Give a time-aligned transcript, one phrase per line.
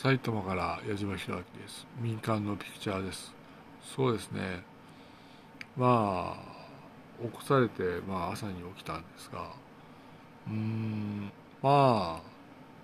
[0.00, 1.84] 埼玉から矢島弘明です。
[2.00, 3.34] 民間のピクチャーです。
[3.82, 4.62] そうですね。
[5.76, 9.50] まあ起こされて、まあ、朝に起きたんですが
[10.46, 12.22] うーんまあ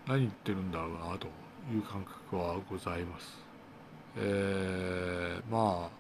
[0.09, 1.29] 何言ってるんだろうなと
[1.73, 3.39] いう感覚はございます。
[4.17, 5.91] えー、まあ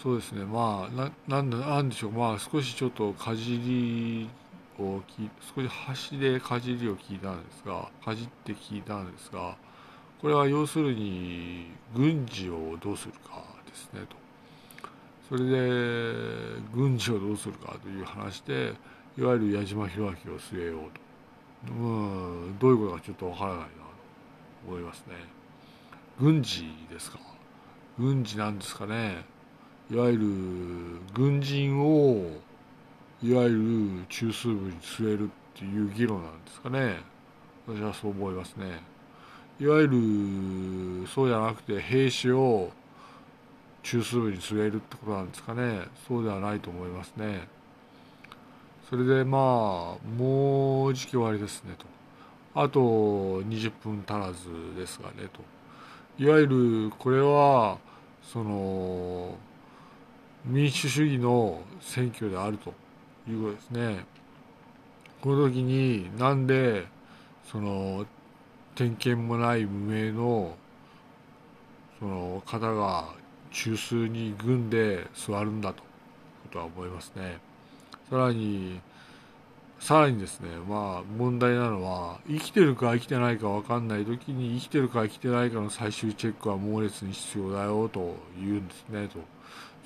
[0.00, 0.44] そうですね。
[0.44, 2.12] まあななんなんでしょう。
[2.12, 4.30] まあ少しちょっとかじり
[4.78, 9.56] をき少し端でかじりを聞いたんですがかじって聞いたんですが
[10.24, 14.16] これは要するに軍事をどうするかですねと。
[15.28, 18.72] それで軍事をどうするかという話で
[19.18, 21.74] いわゆる矢島弘明を据えようと。
[21.74, 21.76] う
[22.48, 23.70] んどういうことかちょっとわからないなと
[24.66, 25.14] 思いますね。
[26.18, 27.18] 軍事ですか？
[27.98, 29.26] 軍事なんですかね？
[29.90, 30.24] いわゆる
[31.12, 32.30] 軍人を
[33.22, 37.02] いわゆる中枢部に据えるっていう議論なんですかね？
[37.66, 38.93] 私はそう思いますね。
[39.60, 42.70] いわゆるそうじゃなくて兵士を
[43.84, 45.82] 中枢部に据えるってことなんですかね。
[46.08, 47.46] そうではないと思いますね。
[48.90, 49.40] それでまあ
[50.18, 51.86] もう時期終わりですねと。
[52.60, 52.80] あと
[53.42, 55.40] 20分足らずですがねと。
[56.18, 57.78] いわゆるこれは
[58.22, 59.36] その
[60.44, 62.72] 民主主義の選挙であると
[63.28, 64.04] いうことですね。
[65.20, 66.86] この時になんで
[67.50, 68.04] その
[68.74, 70.56] 点検もない無名の
[71.98, 73.08] その方が
[73.50, 77.38] 中枢に軍で座るんだとことは思いますね。
[78.10, 78.80] さらに
[79.78, 89.18] さらにですねまあ問題なのは生きてるか生きてないか分かんない時に生きてるか生きてないかの最終チェックは猛烈に必要だよと言うんですねと。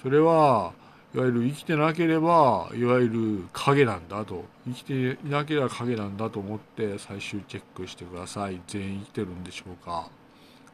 [0.03, 0.73] それは
[1.15, 4.45] いわゆる生きてなければいわゆる影なんだと。
[4.67, 8.61] 生きていなければ影なんだと思って最終チェックしてください。
[8.67, 10.09] 全員生きてるんでしょうか。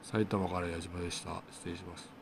[0.03, 1.41] 埼玉から矢島でした。
[1.53, 2.14] 失礼します。